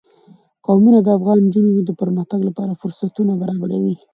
[0.65, 3.95] قومونه د افغان نجونو د پرمختګ لپاره فرصتونه برابروي.